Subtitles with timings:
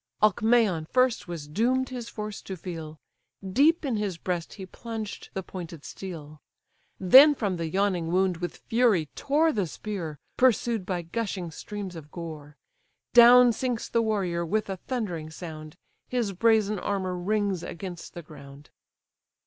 [0.23, 2.97] Alcmaon first was doom'd his force to feel;
[3.47, 6.41] Deep in his breast he plunged the pointed steel;
[6.99, 12.09] Then from the yawning wound with fury tore The spear, pursued by gushing streams of
[12.09, 12.57] gore:
[13.13, 15.75] Down sinks the warrior with a thundering sound,
[16.09, 18.71] His brazen armour rings against the ground.